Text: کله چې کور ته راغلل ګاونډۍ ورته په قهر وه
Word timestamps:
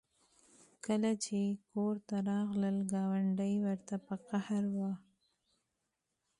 کله 0.85 1.11
چې 1.23 1.39
کور 1.71 1.95
ته 2.07 2.15
راغلل 2.29 2.77
ګاونډۍ 2.93 3.53
ورته 3.65 3.95
په 4.05 4.15
قهر 4.29 4.63
وه 4.77 4.91